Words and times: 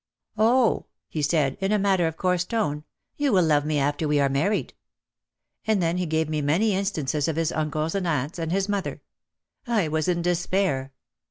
"Oh," 0.39 0.87
he 1.09 1.21
said, 1.21 1.57
in 1.61 1.71
a 1.71 1.77
matter 1.77 2.07
of 2.07 2.17
course 2.17 2.43
tone, 2.43 2.85
"you 3.17 3.31
will 3.31 3.43
love 3.43 3.67
me 3.67 3.77
after 3.77 4.07
we 4.07 4.19
are 4.19 4.29
married." 4.29 4.73
And 5.67 5.79
then 5.79 5.97
he 5.99 6.07
gave 6.07 6.27
me 6.27 6.41
many 6.41 6.73
instances 6.73 7.27
of 7.27 7.35
his 7.35 7.51
uncles 7.51 7.93
and 7.93 8.07
his 8.07 8.11
aunts 8.11 8.39
and 8.39 8.51
his 8.51 8.67
mother. 8.67 9.03
I 9.67 9.89
was 9.89 10.07
in 10.07 10.23
despair. 10.23 10.91